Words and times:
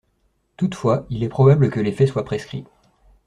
Toutefois, 0.57 1.05
il 1.11 1.21
est 1.23 1.29
probable 1.29 1.69
que 1.69 1.79
les 1.79 1.91
faits 1.91 2.09
soient 2.09 2.25
prescrits. 2.25 2.65